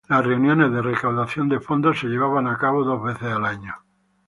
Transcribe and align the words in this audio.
Reuniones 0.09 0.71
de 0.71 0.81
recaudación 0.81 1.47
de 1.47 1.59
fondos 1.59 1.97
eran 1.99 2.11
llevadas 2.11 2.55
a 2.55 2.57
cabo 2.57 2.83
dos 2.83 3.03
veces 3.03 3.31
al 3.31 3.45
año. 3.45 3.75